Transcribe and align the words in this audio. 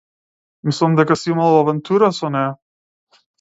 Мислам 0.69 0.95
дека 0.99 1.17
си 1.23 1.29
имал 1.33 1.59
авантура 1.59 2.11
со 2.21 2.33
неа. 2.37 2.49